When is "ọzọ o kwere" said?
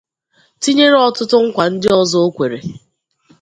2.01-2.59